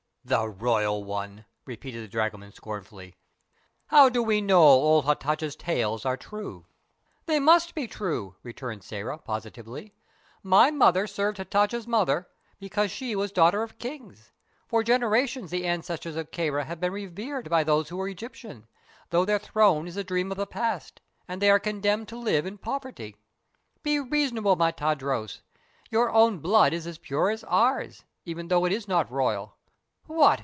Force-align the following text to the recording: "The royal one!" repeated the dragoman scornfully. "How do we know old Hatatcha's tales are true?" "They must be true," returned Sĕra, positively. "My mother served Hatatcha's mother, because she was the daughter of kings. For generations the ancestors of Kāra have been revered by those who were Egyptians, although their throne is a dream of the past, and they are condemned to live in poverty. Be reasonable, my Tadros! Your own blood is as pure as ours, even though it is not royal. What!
"The 0.23 0.47
royal 0.47 1.03
one!" 1.03 1.45
repeated 1.65 2.03
the 2.03 2.07
dragoman 2.07 2.53
scornfully. 2.53 3.15
"How 3.87 4.07
do 4.07 4.21
we 4.21 4.39
know 4.39 4.61
old 4.61 5.03
Hatatcha's 5.03 5.55
tales 5.55 6.05
are 6.05 6.15
true?" 6.15 6.67
"They 7.25 7.39
must 7.39 7.73
be 7.73 7.87
true," 7.87 8.35
returned 8.43 8.81
Sĕra, 8.83 9.23
positively. 9.25 9.95
"My 10.43 10.69
mother 10.69 11.07
served 11.07 11.39
Hatatcha's 11.39 11.87
mother, 11.87 12.27
because 12.59 12.91
she 12.91 13.15
was 13.15 13.31
the 13.31 13.37
daughter 13.37 13.63
of 13.63 13.79
kings. 13.79 14.31
For 14.67 14.83
generations 14.83 15.49
the 15.49 15.65
ancestors 15.65 16.15
of 16.15 16.29
Kāra 16.29 16.65
have 16.67 16.79
been 16.79 16.93
revered 16.93 17.49
by 17.49 17.63
those 17.63 17.89
who 17.89 17.97
were 17.97 18.07
Egyptians, 18.07 18.67
although 19.07 19.25
their 19.25 19.39
throne 19.39 19.87
is 19.87 19.97
a 19.97 20.03
dream 20.03 20.29
of 20.31 20.37
the 20.37 20.45
past, 20.45 21.01
and 21.27 21.41
they 21.41 21.49
are 21.49 21.59
condemned 21.59 22.07
to 22.09 22.15
live 22.15 22.45
in 22.45 22.59
poverty. 22.59 23.15
Be 23.81 23.99
reasonable, 23.99 24.55
my 24.55 24.71
Tadros! 24.71 25.41
Your 25.89 26.11
own 26.11 26.37
blood 26.37 26.73
is 26.73 26.85
as 26.85 26.99
pure 26.99 27.31
as 27.31 27.43
ours, 27.45 28.03
even 28.23 28.49
though 28.49 28.65
it 28.65 28.71
is 28.71 28.87
not 28.87 29.09
royal. 29.11 29.57
What! 30.07 30.39